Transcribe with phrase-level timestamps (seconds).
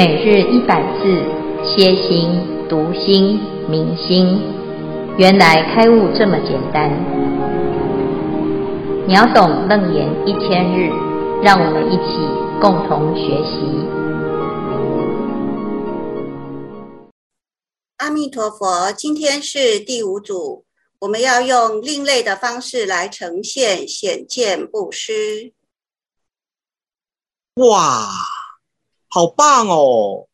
[0.00, 1.04] 每日一百字，
[1.62, 2.30] 歇心、
[2.70, 4.40] 读心、明心，
[5.18, 6.88] 原来开悟这么简单。
[9.06, 10.88] 秒懂楞严一千日，
[11.42, 12.16] 让我们一起
[12.62, 13.60] 共同学习。
[17.98, 20.64] 阿弥陀佛，今天是第五组，
[21.00, 25.52] 我们要用另类的方式来呈现显见布施。
[27.56, 28.08] 哇！
[29.12, 30.28] 好棒哦！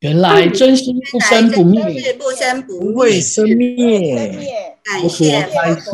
[0.00, 4.78] 原来真心不生不灭，不生不会生灭。
[4.84, 5.90] 感谢开示，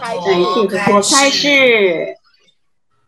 [0.00, 2.16] 感谢佛开示。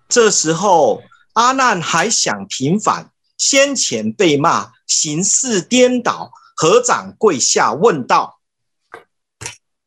[0.08, 8.38] 这时候，阿难还想平反先前被骂行事颠倒，合掌跪下问道：“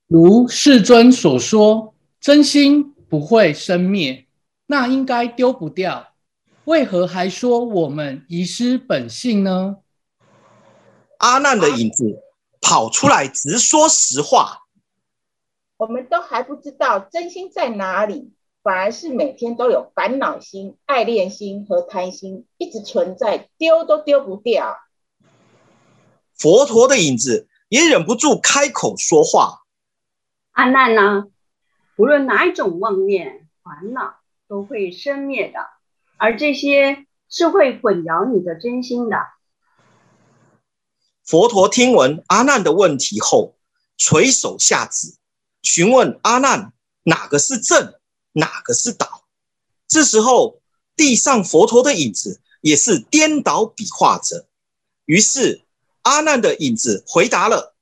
[0.07, 4.25] 如世尊所说，真心不会生灭，
[4.65, 6.07] 那应该丢不掉。”
[6.65, 9.77] 为何还说我们遗失本性呢？
[11.19, 12.23] 阿难的影子
[12.59, 14.65] 跑出来直说实话。
[15.77, 24.77] 我们都还不知道真心在哪里，反而是每天都有烦恼心、爱恋心和贪心一直存在，丢都丢不掉。
[26.35, 29.65] 佛陀的影子也忍不住开口说话。
[30.53, 31.27] 阿难呢？
[31.97, 34.15] 无论哪一种妄念、烦恼，
[34.47, 35.74] 都会生灭的。
[36.17, 39.17] 而这些是会混淆你的真心的。
[41.23, 43.55] 佛陀听闻阿难的问题后，
[43.97, 45.17] 垂手下旨，
[45.61, 47.95] 询问阿难哪个是正，
[48.33, 49.25] 哪个是倒。
[49.87, 50.61] 这时候，
[50.95, 54.47] 地上佛陀的影子也是颠倒比划着。
[55.05, 55.63] 于是，
[56.03, 57.75] 阿难的影子回答了。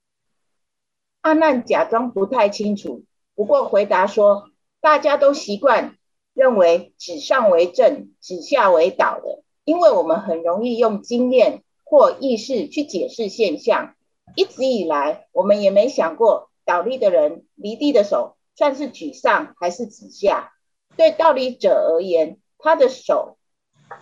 [1.21, 5.97] 阿难假装不太清楚，不过回答说：“大家都习惯。”
[6.33, 13.95] 认为指上为正，指下为倒的，因为我们很容易用经验或意识去解释现象。
[14.35, 20.53] 一直以来，我们也没想过倒立的人离地的手算是举上还是指下。
[20.95, 23.37] 对倒立者而言，他的手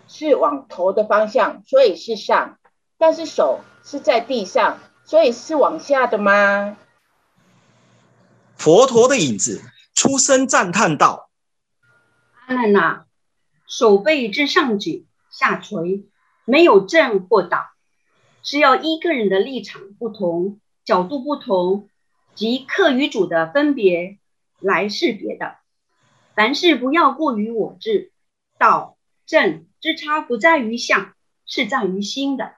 [0.07, 2.57] 是往头的方向，所以是上；
[2.97, 6.77] 但是手是在地上，所以是往下的吗？
[8.55, 9.61] 佛陀的影子
[9.93, 11.30] 出声赞叹道。
[12.51, 13.05] 阿难呐，
[13.65, 16.05] 手背之上举下垂，
[16.43, 17.71] 没有正或倒，
[18.43, 21.87] 是要依个人的立场不同、角度不同
[22.35, 24.19] 及客与主的分别
[24.59, 25.59] 来识别的。
[26.35, 28.11] 凡事不要过于我执，
[28.57, 31.13] 倒正之差不在于相，
[31.45, 32.55] 是在于心的。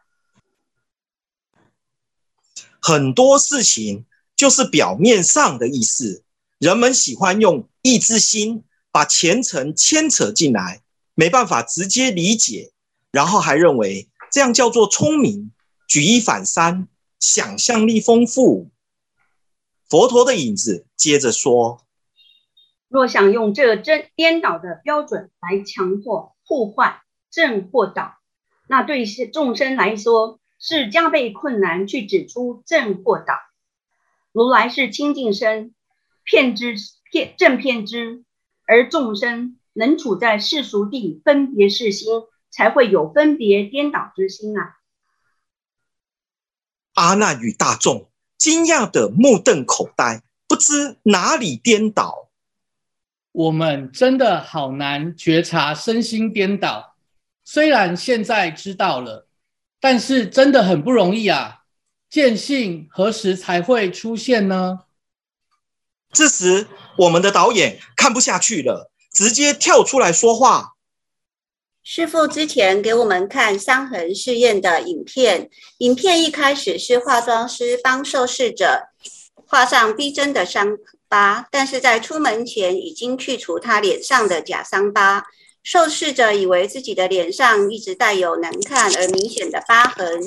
[2.82, 6.24] 很多事情就是表面上的意思，
[6.58, 8.64] 人们喜欢用意之心。
[8.94, 10.84] 把前尘牵扯进来，
[11.16, 12.72] 没办法直接理解，
[13.12, 15.52] 然后还认为这样叫做聪明，
[15.88, 16.88] 举一反三，
[17.20, 18.70] 想象力丰富。
[19.90, 21.82] 佛陀的影子接着说：
[22.88, 28.18] 若想用这真颠倒的标准来强迫互换正或倒，
[28.70, 33.34] 那对众生来说是加倍困难去指出正或倒。
[34.32, 35.74] 如来是清净身，
[36.24, 36.76] 骗之
[37.12, 38.24] 骗正骗之。
[38.66, 42.08] 而众生能处在世俗地分别是心，
[42.50, 44.78] 才会有分别颠倒之心啊！
[46.94, 52.30] 阿难与大众惊讶的目瞪口呆，不知哪里颠倒。
[53.32, 56.96] 我们真的好难觉察身心颠倒，
[57.44, 59.28] 虽然现在知道了，
[59.80, 61.62] 但是真的很不容易啊！
[62.10, 64.82] 见性何时才会出现呢？
[66.12, 66.68] 这时，
[66.98, 70.74] 我们的导演看不下去了，直接跳出来说话。
[71.84, 75.50] 师父之前给我们看伤痕试验的影片，
[75.80, 78.84] 影片一开始是化妆师帮受试者
[79.46, 80.78] 画上逼真的伤
[81.10, 85.26] 疤，但是在出门前已经去除他脸上的假伤疤。
[85.62, 90.22] 受试者以为自己的脸上一直带有难看而明显的疤痕。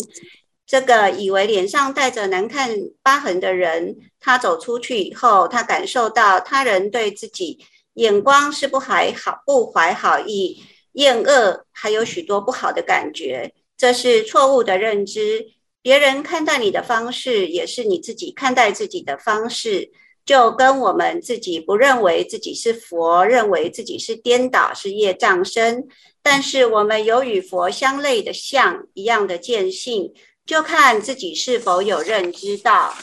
[0.67, 7.65] 这个以为脸上带着难看疤痕的人，他走出去以后，他感受到他人对自己
[7.95, 10.61] 眼光是不还好、不怀好意、
[10.93, 13.53] 厌恶，还有许多不好的感觉。
[13.77, 15.53] 这是错误的认知。
[15.83, 19.93] 别人看待你的方式，也是你自己看待自己的方式。
[20.25, 25.87] 就跟我们自己不认为自己是佛，认为自己是颠倒、是业障身，
[26.21, 30.13] 但是我们有与佛相类的相一样的见性。
[30.47, 32.95] 就看自己是否有认知到，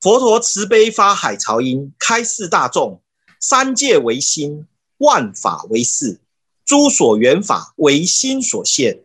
[0.00, 3.02] 佛陀慈悲发海潮音，开示大众：
[3.40, 4.68] 三界为心，
[4.98, 6.20] 万法为事，
[6.64, 9.02] 诸所缘法为心所现。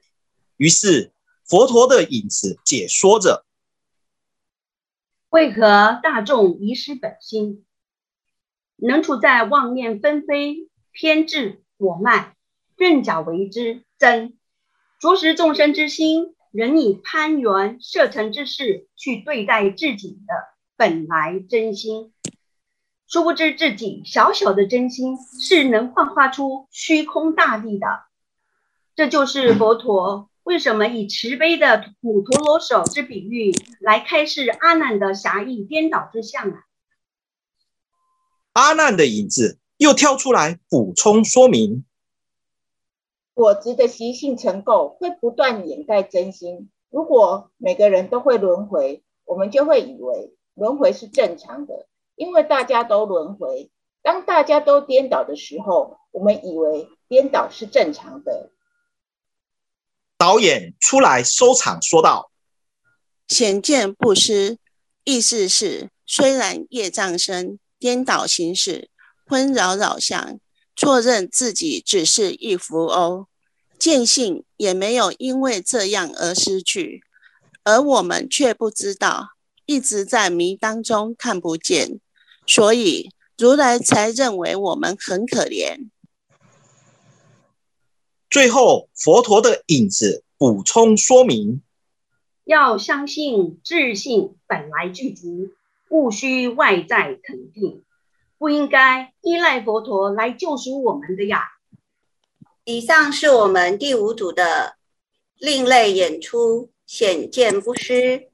[0.58, 1.12] 于是
[1.44, 3.46] 佛陀的影子解说着：
[5.30, 7.66] 为何大众遗失本心，
[8.76, 12.36] 能处在妄念纷飞、偏执我慢、
[12.76, 14.38] 任假为之真，
[15.00, 20.34] 着实众生之心，人以攀缘设成之事去对待自己的
[20.76, 22.12] 本来真心。
[23.06, 27.86] 殊不知自己小小的真心是能幻化出虚空大地的，
[28.96, 36.64] 这就是佛陀为什么以慈悲的母陀罗手之比喻来开示阿难的狭义颠倒之相啊。
[38.54, 41.86] 阿难的影子又跳出来补充说明：
[43.38, 46.72] 果执的习性成垢会不断掩盖真心。
[46.90, 51.86] 如果每个人都会轮回，我们就会以为轮回是正常的。
[52.16, 53.70] 因为大家都轮回，
[54.02, 58.50] 当大家都颠倒的时候，我们以为颠倒是正常的。
[60.18, 62.32] 导演出来收场说道
[63.30, 64.58] ：“显见不失，
[65.04, 68.90] 意思是虽然业障深，颠倒行事，
[69.28, 70.40] 纷扰扰相，
[70.78, 73.26] 错认自己只是一浮欧，
[73.80, 77.02] 见性也没有因为这样而失去，
[77.64, 79.32] 而我们却不知道，
[79.66, 82.00] 一直在迷当中看不见。”
[82.46, 85.90] 所以如来才认为我们很可怜。
[88.30, 91.62] 最后，佛陀的影子补充说明：
[92.46, 95.50] 要相信自性本来具足，
[95.90, 97.84] 勿需外在肯定，
[98.38, 101.44] 不应该依赖佛陀来救赎我们的呀。
[102.64, 104.76] 以上是我们第五组的
[105.38, 108.30] 另类演出，显见不失。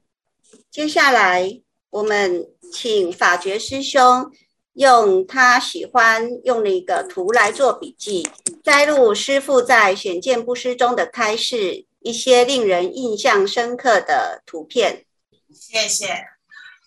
[0.70, 1.60] 接下来
[1.90, 2.48] 我们。
[2.72, 4.32] 请法觉师兄
[4.72, 8.28] 用他喜欢用的一个图来做笔记，
[8.64, 15.04] 摘录师父在显见不失中的开示，一些令人印象深刻的图片。
[15.52, 16.24] 谢谢。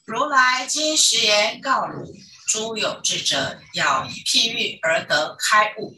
[0.04, 2.06] 如来今实言告汝：
[2.48, 5.96] 诸有智者，要以譬喻而得开悟。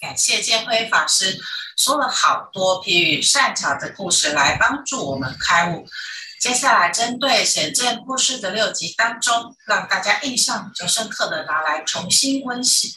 [0.00, 1.38] 感谢建辉法师
[1.76, 5.86] 说了好多譬喻善巧的故事来帮助我们开悟。
[6.40, 12.94] 接下来，针对显见故事的六集当中，让大家印象比较深刻的拿来重新温习。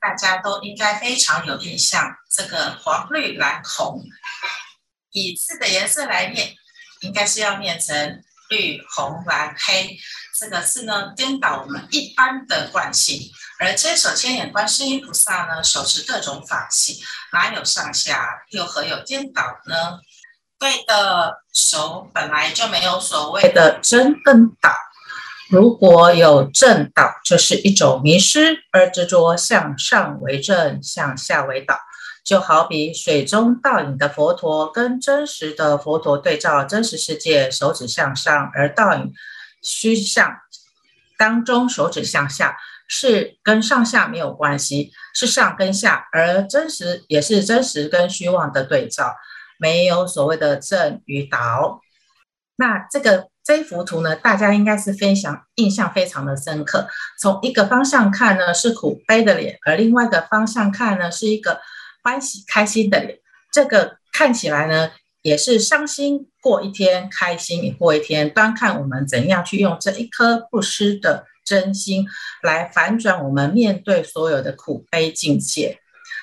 [0.00, 4.04] 大家都应该非常有印象，这个黄绿蓝红，
[5.10, 6.54] 以字的颜色来念，
[7.00, 9.98] 应该是要念成绿红蓝黑。
[10.38, 13.20] 这个字呢，颠倒我们一般的惯性。
[13.58, 17.02] 而千手千眼观世音菩萨呢，手持各种法器，
[17.32, 19.98] 哪有上下，又何有颠倒呢？
[20.60, 24.72] 对的手本来就没有所谓的真跟倒，
[25.50, 31.80] 如果有正倒，就是一种迷失，而执着向上为正，向下为倒。
[32.24, 39.12] 就好比水中倒影的佛陀跟真实的佛陀对照，真实世界手指向上，而倒影
[39.62, 40.36] 虚像
[41.16, 42.56] 当中手指向下，
[42.88, 49.14] 是跟上下没有关系，是上跟下，而真实也是真实跟虚妄的对照。
[49.60, 51.80] 没有所谓的正与倒，
[52.54, 56.86] 那这个这幅图呢，大家应该是分享印象非常的深刻。
[57.18, 61.60] 从一个方向看呢，是苦悲的脸，而另外一个方向看呢，是一个
[62.04, 63.18] 欢喜开心的脸。
[63.52, 68.30] 这个看起来呢，也是伤心过一天，开心也过一天。
[68.30, 72.06] 端看我们怎样去用这一颗不失的真心，
[72.42, 75.78] 来反转我们面对所有的苦悲境界。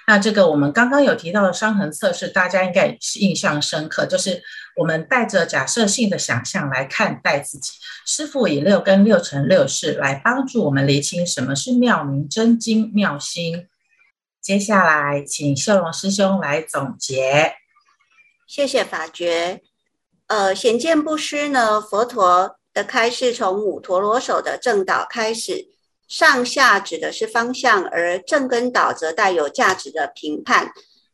[0.08, 4.06] 那这个我们刚刚有提到的伤痕测试，大家应该印象深刻。
[4.06, 4.42] 就是
[4.78, 7.72] 我们带着假设性的想象来看待自己。
[8.06, 13.68] 师父以六根六尘六识来帮助我们厘清什么是妙明真经妙心。
[14.42, 17.56] 接下来，请秀龙师兄来总结。
[18.48, 19.62] 谢谢法觉。
[20.28, 25.68] 呃，显见不失呢，佛陀的开示从五陀罗手的正导开始。
[26.08, 30.72] 上下指的是方向，而正跟导则带有价值的评判。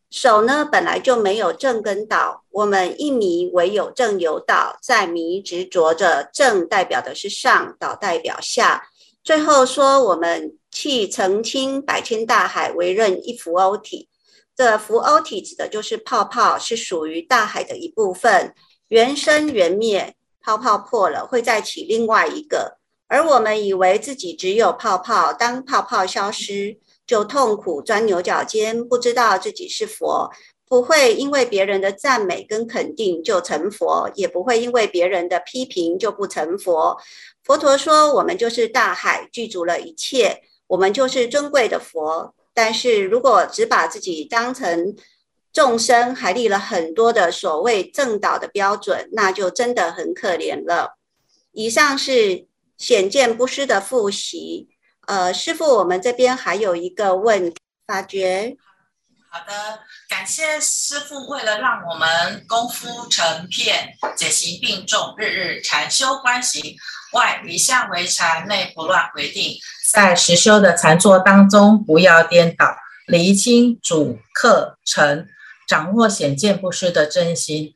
[0.10, 8.90] 手呢，本来就没有正跟导，我们一迷唯有正有导，在迷执着着正代表的是上，导代表下。
[9.24, 14.10] 最后说我们弃澄清百千大海，唯认一浮鸥体。
[14.62, 18.54] 这浮鸥体指的就是泡泡，是属于大海的一部分，
[18.90, 22.78] 缘生缘灭，泡泡破了会再起另外一个。
[23.08, 26.78] 而我们以为自己只有泡泡，当泡泡消失，
[27.08, 30.30] 就痛苦钻牛角尖，不知道自己是佛，
[30.70, 36.96] 不会因为别人的赞美跟肯定就成佛，也不会因为别人的批评就不成佛。
[37.44, 42.36] 佛陀说，我们就是大海，具足了一切，我们就是尊贵的佛。
[42.54, 44.96] 但是如果只把自己当成
[45.54, 50.98] 众生还立了很多的所谓正道的标准，那就真的很可怜了。
[51.52, 54.70] 以上是显见不失的复习。
[55.08, 57.54] 呃，师父，我们这边还有一个问
[57.86, 58.56] 法觉。
[59.30, 59.80] 好的，
[60.10, 66.76] 感谢师父，为了让我们功夫成片，解行并重，日日禅修观行，
[67.14, 69.58] 外离相为禅，内不乱为定。
[69.92, 75.28] 在实修的禅坐当中，不要颠倒，厘清主客尘，
[75.68, 77.74] 掌握显见不失的真心。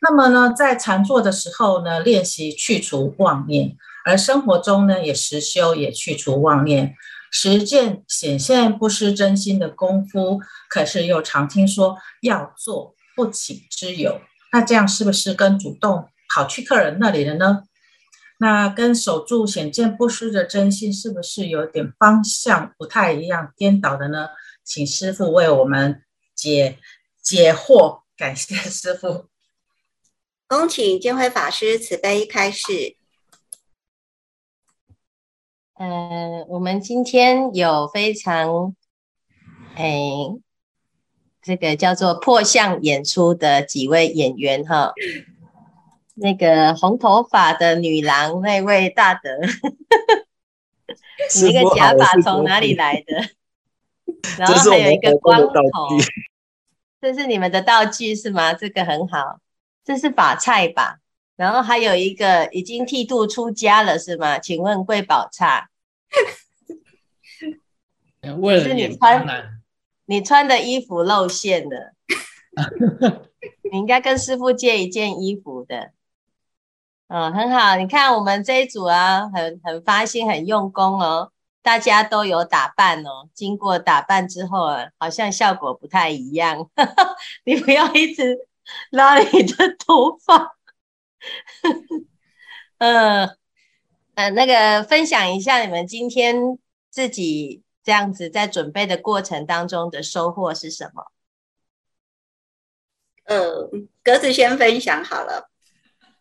[0.00, 6.94] 那么呢，在禅坐的时候呢，练习去除妄念，而生活中呢，也实修也去除妄念。
[7.30, 14.22] 实践显现不失真心的功夫，可是又常听说要做不请之友，
[14.52, 17.64] 那这样是不是跟主动跑去客人那里了呢？
[18.38, 24.28] 那跟守住显见不失的真心，是不是有点方向不太一样、颠倒的呢？
[24.64, 26.02] 请师傅为我们
[26.34, 26.78] 解
[27.22, 29.26] 解惑，感谢师傅。
[30.46, 32.96] 恭请建辉法师慈悲开示。
[35.74, 38.74] 呃，我们今天有非常，
[39.74, 39.90] 哎，
[41.40, 44.92] 这个叫做破相演出的几位演员哈，
[46.20, 49.30] 那个红头发的女郎那位大德，
[51.36, 53.28] 你那个假发从哪里来的？
[54.38, 55.60] 然后还有一个光头，
[57.00, 58.52] 这是你们的道具是吗？
[58.54, 59.38] 这个很好，
[59.84, 60.98] 这是法菜吧？
[61.36, 64.38] 然后还有一个已经剃度出家了是吗？
[64.38, 65.68] 请问贵宝刹？
[68.40, 69.24] 为了你穿，
[70.06, 71.92] 你穿的衣服露馅了，
[73.70, 75.92] 你应该跟师傅借一件衣服的。
[77.08, 83.30] 嗯，很好，你看我们这一组啊，很很发心，很用功哦，大家都有打扮哦。
[83.32, 86.68] 经过打扮之后啊，好像效果不太一样。
[87.44, 88.46] 你不要一直
[88.90, 90.58] 拉你的头发。
[92.76, 93.36] 嗯、呃，
[94.14, 96.36] 呃，那个分享一下你们今天
[96.90, 101.10] 自己这样子在准备的过程当中的收获是什么？
[103.24, 103.70] 呃，
[104.04, 105.47] 格子先分享好了。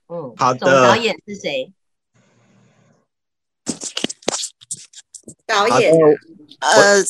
[0.10, 0.60] 嗯，好的。
[0.60, 1.72] 总导演是谁？
[5.46, 5.94] 导演，
[6.60, 7.04] 呃，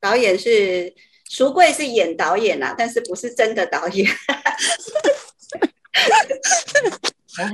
[0.00, 0.94] 导演是
[1.30, 4.10] 淑贵，是演导演啊，但是不是真的导演。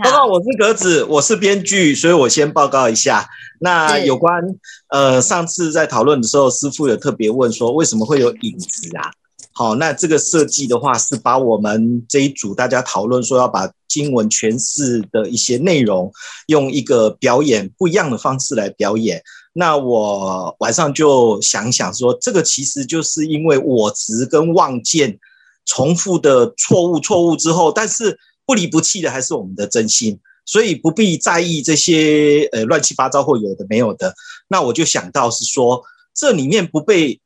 [0.02, 3.28] 报告，我是格子，我是编剧，所以我先报告一下。
[3.60, 4.42] 那有关
[4.88, 9.12] 呃，上次在讨论的时候，师父有特别问说，为什么会有影子啊？
[9.58, 16.12] 好，那这个设计的话，是把我们这一组大家讨论说要把经文诠释的一些内容，
[16.46, 19.20] 用一个表演不一样的方式来表演。
[19.54, 25.18] 那我晚上就想想说，这个其实就是因为我执跟妄见
[25.66, 28.16] 重复的错误，错误之后，但是。
[28.46, 34.14] 不离不弃的还是我们的真心，所以不必在意这些呃乱七八糟或有的没有的。
[34.48, 35.82] 那我就想到是说，
[36.14, 37.20] 这里面不被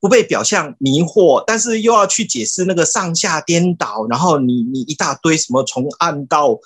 [0.00, 6.58] 不被表象迷惑，但是又要去解释那个上下颠倒，然后你你一大堆什么从暗到，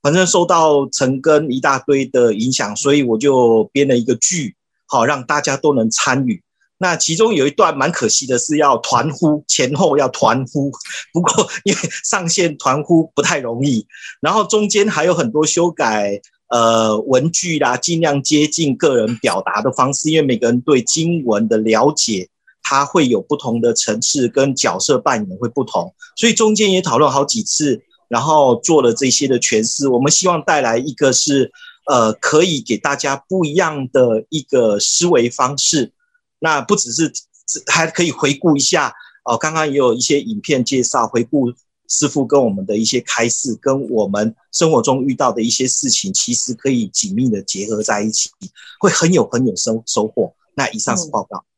[0.00, 4.54] 反正受到陈根一大堆的影响，所以我就编了一个剧，
[4.86, 6.42] 好让大家都能参与。
[6.80, 10.70] 那其中有一段蛮可惜的是要团呼，前后要团呼，
[11.12, 13.84] 不过因为上线团呼不太容易，
[14.20, 16.20] 然后中间还有很多修改，
[16.50, 22.28] 呃，文句啦，尽量接近个人表达的方式，因为每个人对经文的了解，
[22.68, 29.88] 它会有不同的层次跟角色扮演会不同，所以中间也讨论好几次，然后做了这些的诠释。
[29.88, 31.50] 我们希望带来一个是，
[31.86, 35.94] 呃，可以给大家不一样的一个思维方式。
[36.40, 37.10] 那不只是，
[37.68, 38.92] 还可以回顾一下
[39.24, 39.38] 哦。
[39.38, 41.50] 刚刚也有一些影片介绍，回顾
[41.88, 48.28] 师傅跟我们的一些开示，跟我们生活中遇到的一些事情，其实可以紧密的结合在一起，
[48.78, 50.34] 会很有很有收收获。
[50.54, 51.38] 那以上是报告。
[51.38, 51.57] 嗯。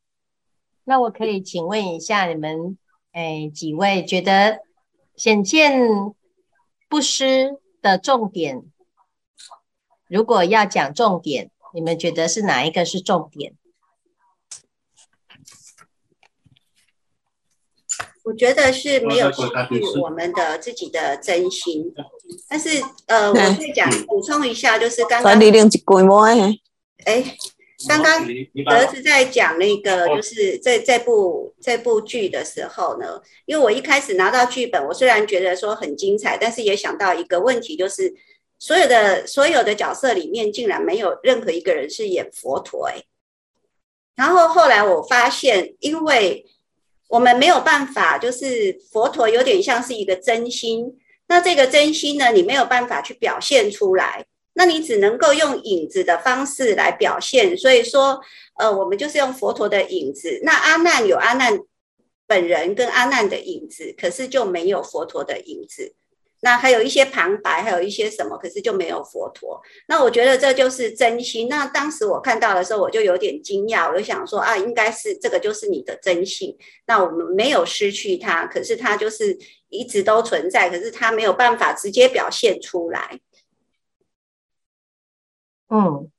[0.90, 2.76] 那我可以请问一下你们，
[3.12, 4.58] 哎，几位觉得
[5.14, 5.80] 显见
[6.88, 8.64] 不失的重点，
[10.08, 13.54] 如果要讲重点，你们觉得是哪一个是重点？
[18.24, 21.94] 我觉得是没有失去我们的自己的真心，
[22.48, 25.38] 但是呃，我再讲补充一下，就是刚刚
[27.04, 27.36] 哎，
[27.88, 28.26] 刚刚
[28.66, 38.14] 儿子在讲那个，就是这这部这部剧的时候呢，因为我一开始拿到剧本，我虽然觉得说很精彩，但是也想到一个问题，就是
[38.58, 43.02] 所有的所有的角色里面，竟然没有任何一个人是演佛陀哎，
[44.16, 46.46] 然后后来我发现，因为。
[47.10, 50.96] 我们没有办法，就是佛陀有点像是一个真心，
[51.26, 54.24] 那这个真心呢，你没有办法去表现出来，
[54.60, 57.56] 那你只能够用影子的方式来表现。
[57.56, 58.20] 所以说，
[58.58, 60.38] 呃，我们就是用佛陀的影子。
[60.42, 61.58] 那阿难有阿难
[62.26, 65.94] 本人跟阿难的影子，可是就没有佛陀的影子。
[66.42, 69.58] 那还有一些旁白，还有一些什么，可是就没有佛陀。
[69.88, 71.48] 那我觉得这就是真心。
[71.48, 76.54] 那当时我看到的时候，我就有点惊讶，我就想说啊，应该是这个就是你的真性。
[76.86, 79.38] 那我们没有失去它，可是它就是
[79.70, 83.18] 一直都存在，可是它没有办法直接表现出来。
[85.70, 86.10] 嗯，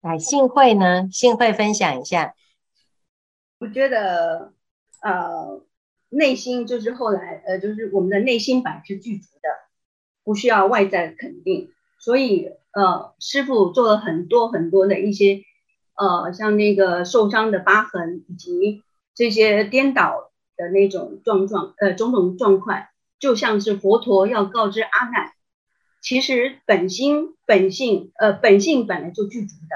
[0.00, 1.08] 来幸会呢？
[1.12, 2.34] 幸会分享一下。
[3.58, 4.52] 我觉得，
[5.02, 5.62] 呃。
[6.10, 9.48] 内心就是后来，呃，就是我们的内心本是具足的，
[10.22, 11.72] 不需要外在的肯定。
[11.98, 15.42] 所以，呃，师傅做了很多很多的一些，
[15.96, 18.84] 呃，像那个受伤的疤痕，以及
[19.16, 22.86] 这些颠倒的那种状况，呃，种种状况，
[23.18, 25.32] 就像是佛陀要告知阿难，
[26.04, 29.74] 其实本心本性，呃，本性本来就具足的。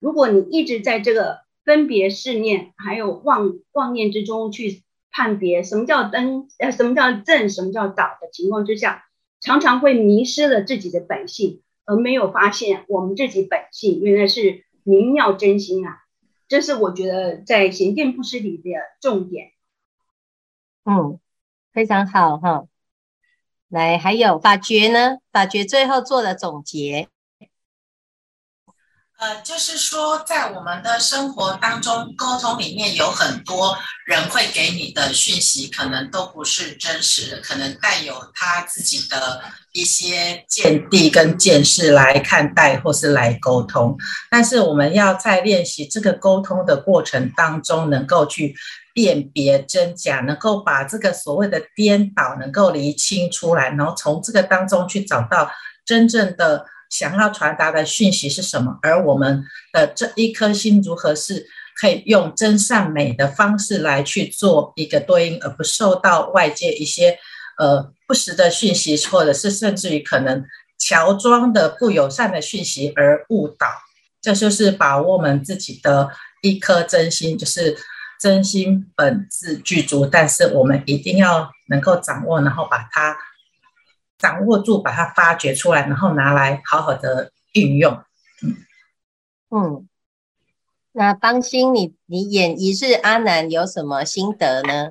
[0.00, 4.82] 如果你一直在这个分别识念还有妄妄念之中去。
[5.10, 9.06] 判别什么叫真，呃，什么叫正，什么叫倒的情况之下，
[9.40, 16.04] 常常会迷失了自己的本性，而没有发现我们自己本性原来是明妙真心啊！
[16.46, 18.70] 这是我觉得在贤见布施里的
[19.00, 19.52] 重点。
[20.84, 21.18] 嗯，
[21.72, 22.68] 非常好哈。
[23.68, 25.18] 来，还有法觉呢？
[25.30, 27.08] 法觉最后做了总结。
[29.18, 43.98] 呃，就是说，在我们的生活当中，沟通里面有很多人会给你的讯息，可能都不是真实的，可能带有他自己的一些见地跟见识来看待或是来沟通。
[44.30, 48.54] 但是我们要在练习这个沟通的过程当中，能够去
[48.98, 55.48] 辨别真假，能够把这个所谓的颠倒能够厘清出来，然后从这个当中去找到
[55.86, 56.66] 真正的。
[56.90, 58.78] 想要传达的讯息是什么？
[58.80, 61.46] 而我们的这一颗心如何是
[61.78, 67.18] 可以用真善美的方式来去做一个对应，而不受到外界一些
[67.58, 70.42] 呃不实的讯息，或者是甚至于可能
[70.78, 73.68] 乔装的不友善的讯息而误导。
[74.22, 76.08] 这就是把握我们自己的
[76.40, 77.76] 一颗真心，就是
[78.20, 83.16] 真心本自具足，但是我们一定要能够掌握，然后把它。
[84.20, 88.02] 掌握住，把它发掘出来，然后拿来好好的运用。
[88.42, 88.56] 嗯，
[89.50, 89.88] 嗯，
[90.90, 94.90] 那方心，你你演一日阿南有什么心得呢？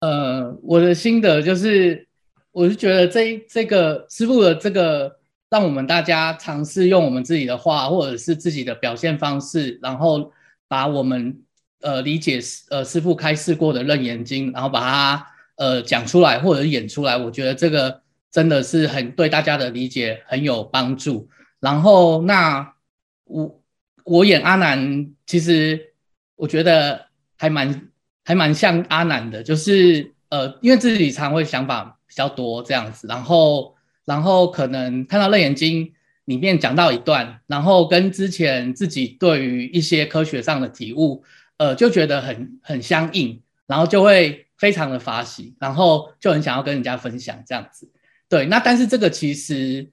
[0.00, 2.08] 呃，我的心得就是，
[2.52, 5.18] 我是觉得这这个师傅的这个，
[5.50, 10.32] 让我们大家尝试用我们自己的话，或者是自己的表现方式，然后
[10.68, 11.42] 把我们
[11.84, 15.26] 呃理解师呃师傅开示过的《楞严经》，然后把它。
[15.56, 21.28] 呃，讲出来或者演出来，我觉得这个真的是很对大家的理解很有帮助。
[21.60, 22.74] 然后，那
[23.22, 23.62] 我
[24.02, 25.92] 我演阿难，其实
[26.34, 27.06] 我觉得
[27.38, 27.88] 还蛮
[28.24, 35.86] 还蛮像阿难的，就是呃，因为自己常会想法比较多这样子，然后然后可能看到《楞严经》
[36.24, 41.22] 里面讲到一段，然后跟之前自己对于一些科学上的体悟，
[41.58, 44.40] 呃，就觉得很很相应，然后就会。
[44.56, 47.90] 非常的发喜，然后就很想要跟人家分享这样子，
[48.28, 49.86] 对，那但是这个其实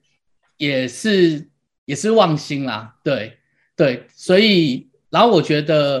[0.56, 1.50] 也是
[1.84, 3.38] 也是妄心啦，对
[3.76, 6.00] 对，所以然后我觉得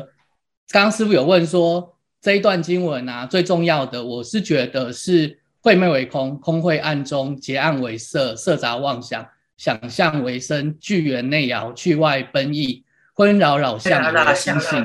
[0.68, 14.02] 刚刚师傅有问说这一段经文啊，最重要的我是觉得是晦昧为空，空会暗中，结暗为色，色杂妄想，想象为身，聚缘内摇，去外奔逸，纷扰扰相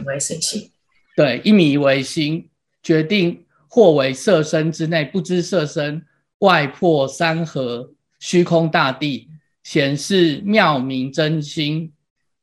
[0.05, 0.71] 为心性，
[1.15, 2.49] 对，一迷为心，
[2.81, 3.43] 决定。
[3.69, 6.03] 或为色身之内，不知色身
[6.39, 9.27] 外破山河虚空大地，
[9.61, 11.91] 显示妙明真心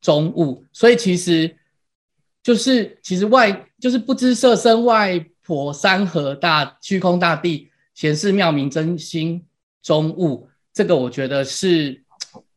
[0.03, 0.65] 中物。
[0.71, 1.57] 所以其实
[2.43, 9.43] 就是其实外就是不知色身外破山河大虚空大地，显示妙明真心
[9.83, 10.47] 中物。
[10.75, 12.05] 这个我觉得是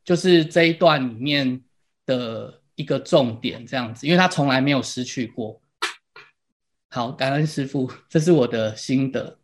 [0.03, 1.61] 就是这一段里面
[2.05, 5.59] 的一个重点，这样子，因为他从来没有失去过。
[6.89, 9.39] 好，感恩师傅，这是我的心得。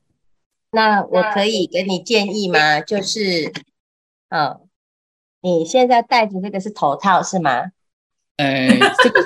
[0.72, 2.80] 那我可以给你建议吗？
[2.80, 3.52] 就是，
[4.30, 4.62] 嗯、哦，
[5.42, 7.72] 你现在戴着这个是头套是吗？
[8.38, 8.70] 哎，
[9.04, 9.22] 这个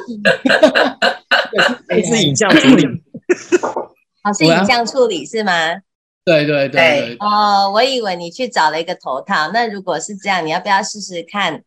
[2.02, 2.86] 是， 是影像处理。
[4.24, 5.52] 哦，是影像处理是吗？
[6.26, 7.18] 对对对对。
[7.20, 9.52] 哦，我以为你去找了一个头套。
[9.54, 11.64] 那如果是这样，你要不要试试看？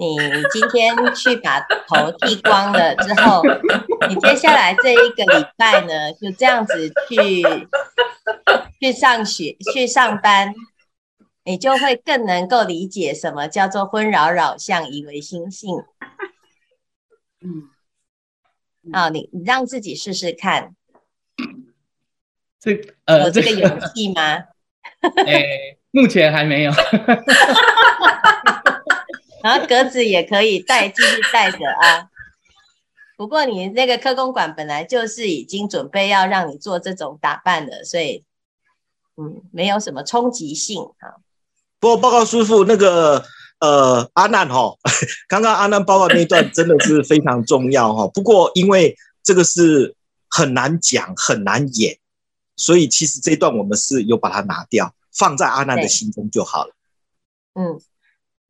[0.00, 0.16] 你
[0.50, 3.42] 今天去把头剃光了之后，
[4.08, 7.42] 你接下来这一个礼拜呢，就这样子去
[8.80, 10.54] 去上学、去上班，
[11.44, 15.76] 你就会更能够理解什么叫做纷扰扰相，以为心性。
[17.42, 17.68] 嗯，
[18.92, 20.74] 啊，你你让自己试试看，
[22.58, 24.44] 这呃有这个勇气吗？
[25.26, 26.72] 哎、欸，目前还没有。
[29.42, 32.08] 然后格子也可以带，继续带着啊。
[33.16, 38.24] 不过你那个科公馆本来就是已经准备要让你做这种打扮的，所以
[39.16, 41.20] 嗯，没有什么冲击性啊。
[41.78, 43.22] 不过报告师傅，那个
[43.60, 44.74] 呃阿难哈，
[45.28, 48.08] 刚刚阿难报告那一段真的是非常重要哈。
[48.08, 49.94] 不过因为这个是
[50.28, 51.98] 很难讲很难演，
[52.56, 56.74] 所以其实这一段我们是有把它拿掉，放在阿难的心中就好了。
[57.54, 57.80] 嗯。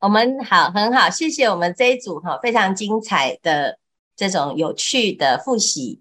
[0.01, 3.79] 我们好，很好，谢谢我们这一组哈，非常精彩的
[4.17, 6.01] 这种有趣的复习。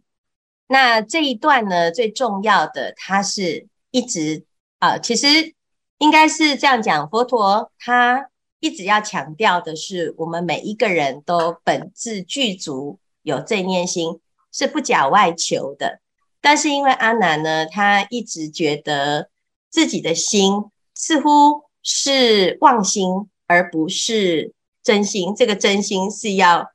[0.67, 4.45] 那这一段呢，最重要的，它是一直
[4.79, 5.53] 啊、其实
[5.97, 8.29] 应该是这样讲，佛陀他
[8.61, 14.21] 一直要强调的是，我们每一个人都本自具足，有正念心，
[14.53, 15.99] 是不假外求的。
[16.39, 19.29] 但是因为阿难呢，他一直觉得
[19.69, 20.63] 自己的心
[20.95, 23.29] 似乎是妄心。
[23.49, 26.69] 而不是真心，这个真心是要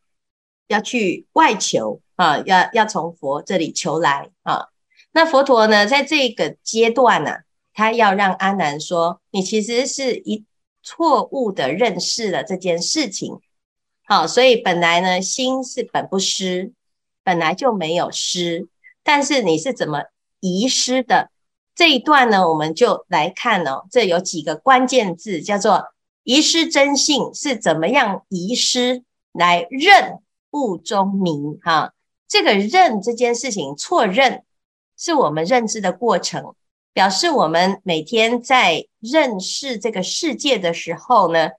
[0.66, 4.70] 要去外求啊，要要从佛这里求来啊。
[5.12, 7.38] 那佛陀呢，在这个阶段呢、啊，
[7.72, 10.44] 他要让阿难说，你其实是一
[10.82, 13.38] 错误的认识了这件事情。
[14.04, 16.72] 好，所以本来呢，心是本不失，
[17.22, 18.66] 本来就没有失，
[19.04, 20.02] 但是你是怎么
[20.40, 21.30] 遗失的？
[21.76, 25.93] 这一段呢，我们就来看哦，这有几个关键字，叫做。
[26.24, 31.58] 遗失真性是怎么样遗失来认误中迷？
[31.62, 31.92] 哈，
[32.26, 34.42] 这个认这件事情错认
[34.96, 36.54] 是我们认知的过程，
[36.94, 41.50] 表示我们每天在认识这个世界的时候呢，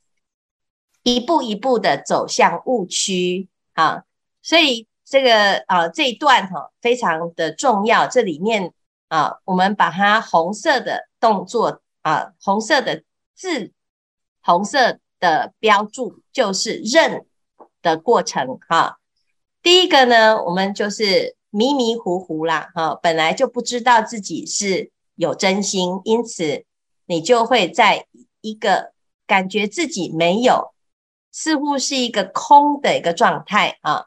[1.04, 4.04] 一步一步的走向误区啊。
[4.42, 8.74] 所以这个啊这一段哈非常的重要，这里面
[9.10, 13.04] 啊我们把它红色的动作啊红色的
[13.36, 13.72] 字。
[14.46, 17.26] 红色的标注就是认
[17.82, 19.00] 的过程哈。
[19.64, 26.64] 第一个呢，我们就是迷迷糊糊啦哈，本来就不知道自己是有真心，因此
[27.08, 28.06] 你就会在
[28.42, 28.92] 一个
[29.26, 30.76] 感觉自己没有，
[31.32, 34.06] 似乎是一个空的一个状态啊。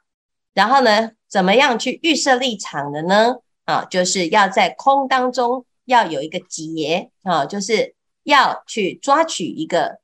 [0.54, 3.38] 然后呢，怎么样去预设立场的呢？
[3.64, 9.98] 啊，就是要在空当中要有一个结啊，就是要去抓取一个。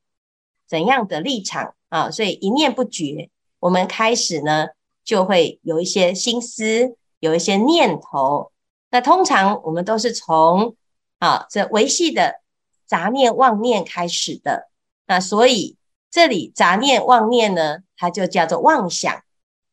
[0.75, 2.11] 怎样的立场啊？
[2.11, 4.67] 所以一念不绝，我们开始呢
[5.05, 8.51] 就会有一些心思，有一些念头。
[8.91, 10.75] 那通常我们都是从
[11.21, 12.41] 啊这维系的
[12.87, 14.69] 杂念妄念开始的。
[15.07, 15.77] 那所以
[16.11, 19.23] 这里杂念妄念呢，它就叫做妄想。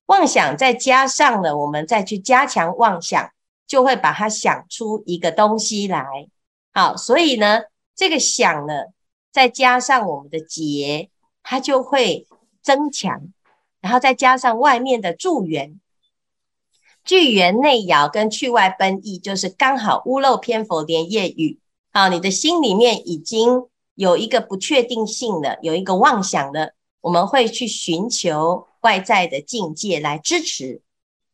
[0.05, 3.31] 妄想再加上了，我们再去加强妄想，
[3.65, 6.05] 就会把它想出一个东西来。
[6.71, 7.61] 好，所以呢，
[7.95, 8.73] 这个想呢。
[9.31, 11.09] 再加上我们的结，
[11.41, 12.27] 它就会
[12.61, 13.31] 增强，
[13.79, 15.79] 然后再加上外面的助缘，
[17.03, 21.59] 聚缘内摇跟去外奔逸，就是刚好屋漏偏逢连夜雨。
[21.93, 30.81] 好，你的心里面已经有一个不确定性了，有一个妄想了，我们会去寻求外在的境界来支持。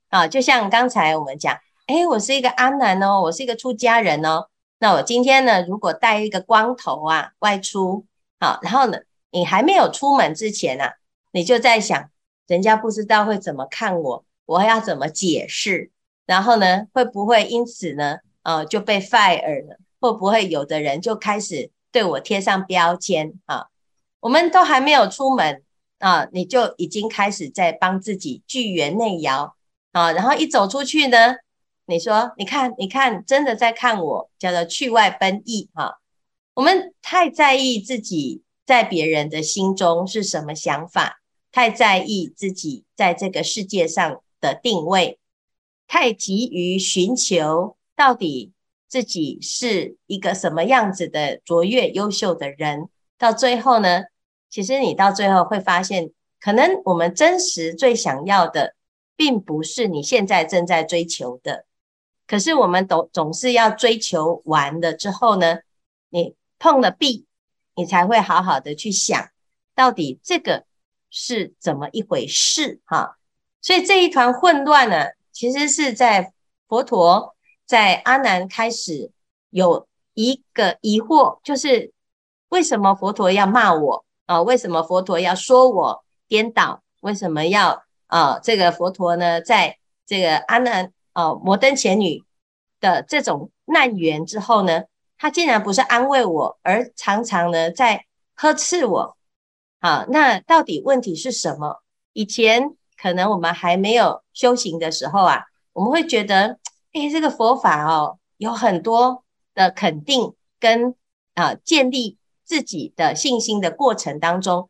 [0.09, 1.57] 啊，就像刚才我们讲，
[1.87, 4.47] 哎，我是一个阿难哦，我是一个出家人哦。
[4.79, 8.05] 那我今天呢，如果带一个光头啊外出，
[8.39, 8.99] 好，然后呢，
[9.31, 10.93] 你还没有出门之前啊，
[11.31, 12.09] 你就在想，
[12.45, 15.89] 人家不知道会怎么看我，我要怎么解释？
[16.27, 19.77] 然后呢，会不会因此呢，呃，就被 fire 了？
[19.99, 23.67] 会不会有的人就开始对我贴上标签啊？
[24.19, 25.63] 我们都还没有出门
[25.97, 29.55] 啊，你就已经开始在帮自己聚缘内摇
[29.91, 31.37] 啊，然后一走出去呢？
[31.89, 35.99] 你说，你看，你看，真的在看我，叫做去外奔逸哈。
[36.53, 45.17] 我们太在意自己在别人的心中是什么想法，太在意自己在这个世界上的定位，
[45.87, 48.51] 太急于寻求到底
[48.89, 52.89] 自己是一个什么样子的卓越优秀的人。
[53.17, 54.03] 到最后呢，
[54.49, 58.75] 其实你到最后会发现，可能我们真实最想要的，
[59.15, 61.65] 并不是你现在正在追求的。
[62.27, 65.59] 可是我们总总是要追求完了之后呢，
[66.09, 67.25] 你碰了壁，
[67.75, 69.29] 你才会好好的去想，
[69.73, 70.65] 到底这个
[71.09, 73.17] 是怎么一回事哈。
[73.61, 76.33] 所以这一团混乱呢，其实是在
[76.67, 77.35] 佛陀
[77.65, 79.11] 在阿难开始
[79.49, 81.93] 有一个疑惑，就是
[82.49, 84.41] 为什么佛陀要骂我啊？
[84.41, 86.81] 为什么佛陀要说我颠倒？
[87.01, 88.39] 为什么要啊？
[88.39, 92.23] 这个佛陀呢，在这个阿难啊摩登前女
[92.79, 94.83] 的这种难缘之后呢，
[95.17, 99.17] 他竟然不是安慰我，而常常呢在呵斥我。
[99.81, 101.81] 好，那到底问题是什么？
[102.13, 106.59] 以前可能我们还没有修行的时候啊，我们会觉得，
[106.93, 109.23] 哎，这个佛法哦，有很多
[109.55, 110.93] 的肯定跟
[111.33, 114.69] 啊建立自己的信心的过程当中，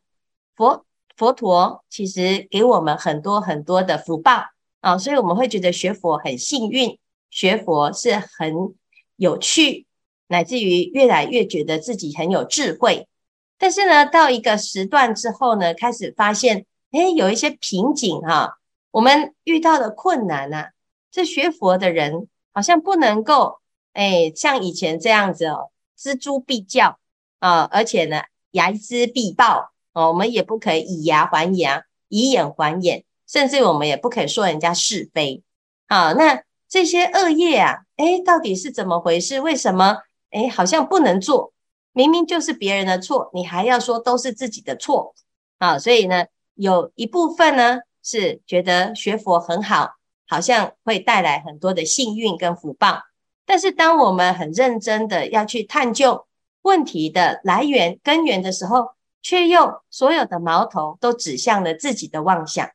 [0.56, 4.44] 佛佛陀其实给我们很多很多的福报
[4.80, 6.98] 啊，所以我们会觉得学佛很幸运，
[7.30, 8.74] 学佛是很
[9.16, 9.86] 有趣。
[10.30, 13.08] 乃至于越来越觉得自己很有智慧，
[13.56, 18.58] 但是呢，到一个时段之后呢，开始发现，哎，有一些瓶颈哈，
[18.90, 20.72] 我们遇到的困难啊，
[21.10, 23.60] 这学佛的人好像不能够，
[23.94, 26.98] 哎，像以前这样子哦，锱铢必较
[27.38, 35.42] 啊，而且呢，睚眦必报哦，我们也不可以以牙还牙，以眼还眼，甚至我们也不可以说人家是非
[35.86, 36.12] 啊。
[36.14, 39.40] 那这些恶业啊，哎，到底是怎么回事？
[39.40, 39.98] 为什么？
[40.30, 41.52] 哎，好像不能做，
[41.92, 45.14] 明明就是别人的错，你还要说都是自己的错
[45.58, 45.78] 啊！
[45.78, 49.92] 所以呢，有一部分呢是觉得学佛很好，
[50.28, 53.02] 好像会带来很多的幸运跟福报。
[53.46, 56.26] 但是当我们很认真的要去探究
[56.60, 58.90] 问题的来源根源的时候，
[59.22, 62.70] 却又所有的矛头都指向了自己的妄想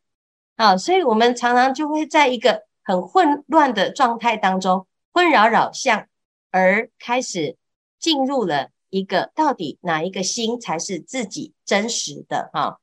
[0.55, 0.77] 啊！
[0.77, 6.07] 所以我们常常就会在一个很混乱的状态当中，纷扰扰相。
[6.55, 7.57] 而开始
[7.97, 12.79] 进入了一个到底哪一个心才是自己真实的哈？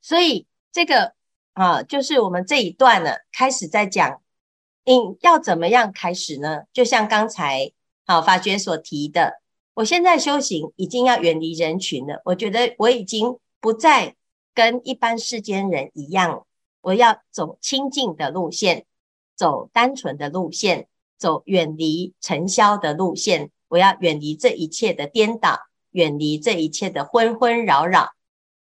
[0.00, 1.14] 所以这个
[1.54, 4.22] 啊，就是我们这一段呢，开始在讲，
[4.84, 6.62] 嗯，要怎么样开始呢？
[6.72, 7.72] 就像刚才
[8.06, 9.40] 好法觉所提的，
[9.74, 14.14] 我现在修行已经要远离人群了，我觉得我已经不再
[14.58, 16.44] 跟一般世间人一样，
[16.80, 18.86] 我要走清净的路线，
[19.36, 20.88] 走单纯的路线。
[21.16, 28.12] 走远离尘嚣的路线，我要远离这一切的颠倒，远离这一切的纷纷扰扰。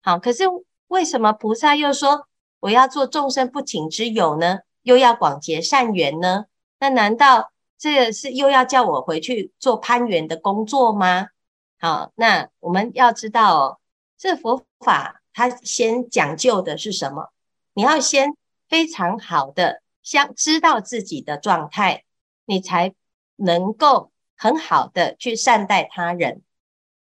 [0.03, 0.45] 好，可是
[0.87, 2.27] 为什么菩萨又说
[2.61, 4.59] 我要做众生不请之友呢？
[4.83, 6.47] 又要广结善缘呢？
[6.81, 11.29] 那难道这个是又要叫我回去做攀缘的工作吗？
[11.79, 13.79] 好，那我们要知道哦，
[14.19, 17.33] 这佛法它先讲究的是什么？
[17.75, 18.37] 你要先
[18.69, 22.05] 非常好的想知道自己的状态。
[22.45, 22.93] 你才
[23.37, 26.43] 能够很好的去善待他人。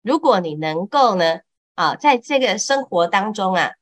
[0.01, 1.41] 如果你能够呢，
[1.75, 3.73] 啊，在这个生活当中啊，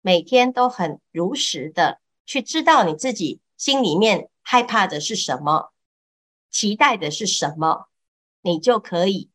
[0.00, 5.72] 每天都很如实的去知道你自己心里面害怕的是什么，
[6.48, 7.88] 期待的是什么，
[8.40, 9.30] 你就可以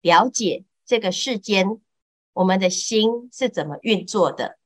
[0.00, 1.80] 了解这个世间
[2.32, 4.58] 我们的心是怎么运作的。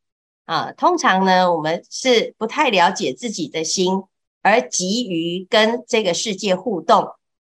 [0.45, 4.03] 啊，通常呢，我们是不太了解自己的心。
[4.47, 7.15] 而急于跟这个世界互动，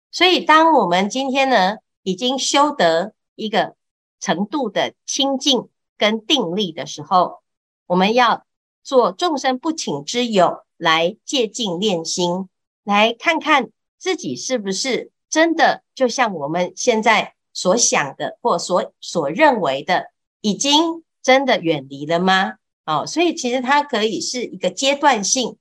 [0.09, 3.75] 所以当我们今天呢，已经修得一个
[4.19, 5.69] 程度的清净
[5.99, 7.43] 跟定力的时候，
[7.85, 8.43] 我们要
[8.81, 12.49] 做众生不请之友，来借镜练心，
[12.83, 13.69] 来看看
[13.99, 22.53] 自己是不是真的就像我们现在所想的或所所认为的，已经真的远离了吗？
[22.85, 25.57] 哦，所以其实它可以是一个阶段性。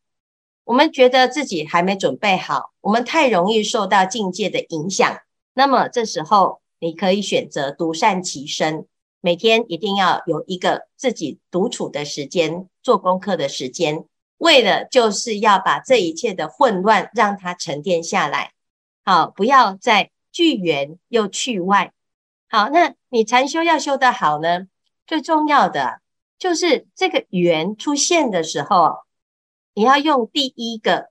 [0.62, 5.18] 我们觉得自己还没准备好，我们太容易受到境界的影响。
[5.54, 8.86] 那么这时候，你可以选择独善其身，
[9.20, 14.04] 每天一定要有一个自己独处的时间，做功课的时间，
[14.36, 18.52] 为了就是要把这一切的混乱让它沉淀下来。
[19.04, 21.92] 好，不要再聚缘又去外。
[22.48, 24.68] 好，那你禅修要修得好呢，
[25.06, 26.00] 最重要的
[26.38, 28.98] 就是这个缘出现的时候。
[29.74, 31.10] 你要用第一个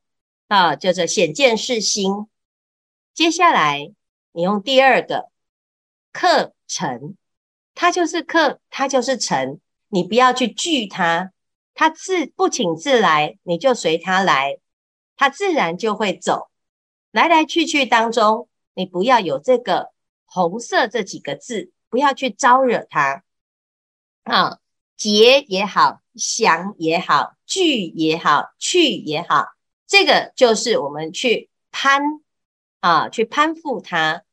[0.49, 2.27] 啊，叫做显见是心。
[3.13, 3.93] 接下来
[4.33, 5.29] 你用第二个
[6.11, 7.15] 客尘，
[7.73, 9.61] 它就是客，它就是尘。
[9.87, 11.31] 你不要去拒它，
[11.73, 14.57] 它自不请自来，你就随它来，
[15.15, 16.49] 它自然就会走。
[17.11, 19.91] 来来去去当中，你不要有这个
[20.25, 23.23] 红色这几个字，不要去招惹它
[24.23, 24.59] 啊。
[24.95, 29.47] 结也好，降也好，聚也好，去也好，
[29.87, 32.01] 这个就是我们去攀
[32.79, 34.23] 啊，去攀附它。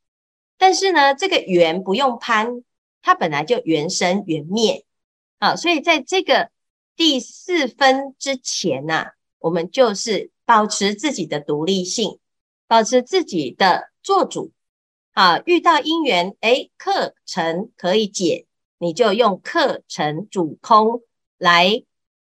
[0.58, 2.64] 但是呢，这个缘不用攀，
[3.02, 4.84] 它本来就缘生缘灭。
[5.38, 6.50] 啊，所以在这个
[6.96, 9.06] 第四分之前呢、
[9.38, 12.18] 我们就是保持自己的独立性，
[12.66, 14.52] 保持自己的做主。
[15.12, 18.46] 啊，遇到因缘，诶，课程可以解，
[18.78, 21.02] 你就用课程主空
[21.38, 21.84] 来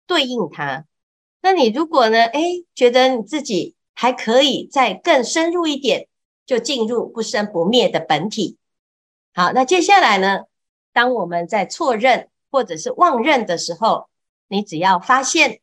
[0.07, 0.87] 对应它。
[1.41, 6.07] 那你如果呢，诶，觉得你自己还可以再更深入一点，
[6.47, 8.57] 就进入不生不灭的本体。
[9.35, 10.45] 好，那接下来呢，
[10.93, 14.09] 当我们在错认或者是妄认的时候，
[14.47, 15.61] 你只要发现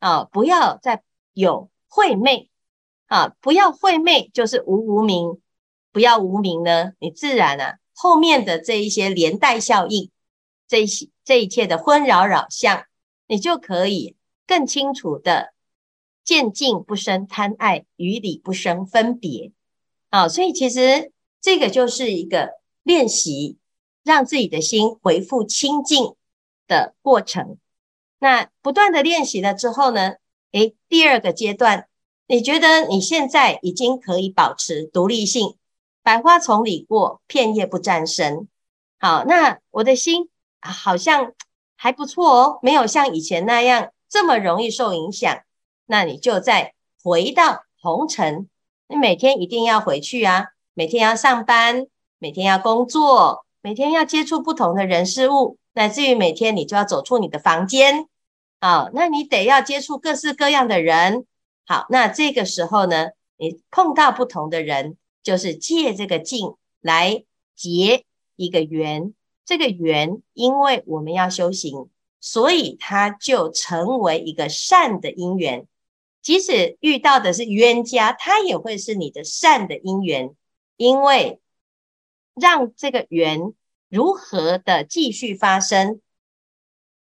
[0.00, 2.50] 啊，不要再有慧昧
[3.06, 5.40] 啊，不要慧昧，就是无无明。
[5.92, 10.10] 不要无明呢，你自然啊，后面的这一些连带效应，
[10.66, 12.84] 这一些这一切的纷扰扰相，
[13.28, 15.54] 你就可以更清楚的
[16.24, 19.52] 见境不生贪爱，于理不生分别。
[20.10, 23.58] 啊，所以其实这个就是一个练习，
[24.02, 26.16] 让自己的心恢复清净
[26.66, 27.58] 的过程。
[28.18, 30.14] 那不断的练习了之后呢，
[30.50, 31.86] 诶，第二个阶段，
[32.26, 35.56] 你觉得你现在已经可以保持独立性。
[36.02, 38.46] 百花丛里过，片叶不沾身。
[38.98, 40.28] 好，那我的心
[40.60, 41.32] 好像
[41.76, 45.40] 还不错哦，没有像以前那样这么容易受影响。
[45.86, 48.48] 那你就再回到红尘，
[48.86, 51.86] 你每天一定要回去啊，每天要上班，
[52.18, 58.08] 每天要工作，每天要接触不同的人事物，乃至于每天你就要走出你的房间。
[58.60, 61.26] 好，那你得要接触各式各样的人。
[61.66, 64.96] 好，那这个时候呢，你碰到不同的人。
[65.24, 67.24] 就是借这个境来
[67.56, 68.04] 结
[68.36, 69.14] 一个缘，
[69.46, 71.88] 这个缘因为我们要修行，
[72.20, 75.66] 所以它就成为一个善的因缘。
[76.20, 80.34] 即使遇到的是冤家，它也会是你的善的因缘，
[80.76, 81.40] 因为
[82.34, 83.54] 让这个缘
[83.88, 86.02] 如何的继续发生，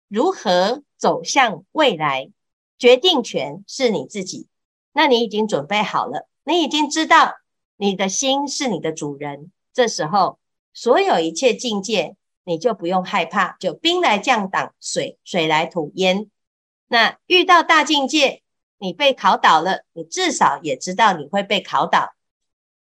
[0.07, 2.31] 如何走向未来，
[2.83, 4.49] 决定权是你自己。
[4.93, 7.37] 那你已经准备好了，你已经知道。
[7.77, 10.41] 你的心是你的主人，这时候
[10.75, 16.29] 所有一切境界，你就不用害怕，就兵来将挡，水水来土掩。
[16.89, 18.43] 那遇到大境界，
[18.79, 22.17] 你被考倒了，你至少也知道你会被考倒；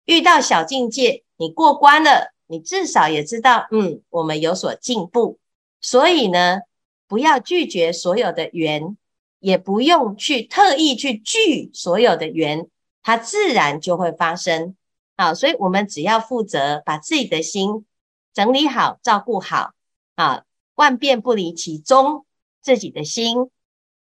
[0.04, 5.38] 遇到小境界，你过关了，你至少也知道，嗯，我们有所进步。
[5.80, 6.62] 所以呢，
[7.06, 8.96] 不要拒绝所有的缘，
[9.42, 12.68] 也不用去特意去聚所有的缘，
[13.02, 14.76] 它自然就会发生。
[15.16, 17.84] 好，所以我们只要负责把自己的心
[18.32, 19.72] 整理好、照顾好
[20.14, 20.44] 啊，
[20.76, 22.24] 万变不离其宗，
[22.62, 23.50] 自己的心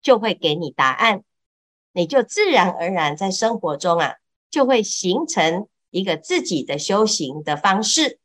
[0.00, 1.22] 就会给你答案，
[1.92, 4.14] 你就自然而然在生活中啊，
[4.50, 8.18] 就会形成一个自己的修行的方式。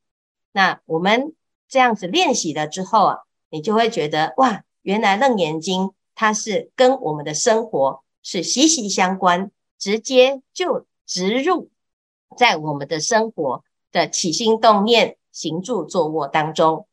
[0.54, 1.36] 那我们
[1.68, 3.18] 这样子练习了之后啊，
[3.50, 11.70] 你就会觉得哇，原来楞严经它是跟我们的生活是息息相关，直接就植入。
[12.36, 16.88] 在我们的生活的起心动念、行住坐卧当中，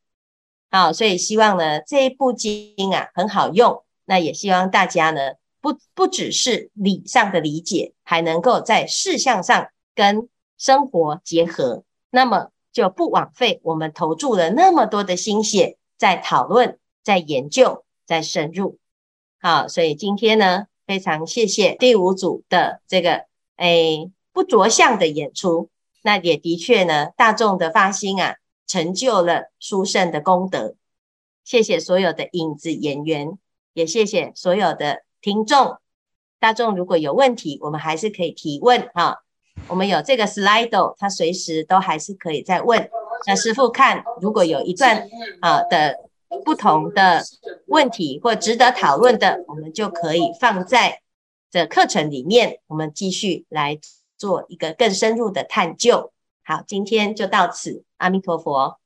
[0.70, 10.28] 好，所以希望呢这一部经啊很好用，那也希望大家呢不不只是理上的理解，还能够在事项上跟
[10.58, 18.78] 生活结合，那么就不枉费我们投注了那么多的心血在讨论、在研究、在深入。
[19.40, 23.24] 好，所以今天呢非常谢谢第五组的这个
[23.56, 24.10] 诶。
[24.32, 25.70] 不着相的演出，
[26.02, 30.76] 那也的确呢，大众的发心啊，成就了殊胜的功德。
[31.44, 33.36] 谢谢所有的影子演员，
[33.74, 35.78] 也谢谢所有的听众。
[36.38, 39.18] 大众如果有问题，我们还是可以提问哈。
[39.66, 42.88] 我们有这个 Slido，他随时都还是可以再问。
[43.26, 45.08] 那师傅看，如果有一段
[45.40, 45.98] 啊的
[46.44, 47.22] 不同的
[47.66, 51.00] 问题或值得讨论的，我们就可以放在
[51.50, 53.78] 这课程里面，我们继续来。
[54.20, 56.12] 做一个更深入的探究。
[56.44, 57.84] 好，今天就到此。
[57.96, 58.79] 阿弥陀佛。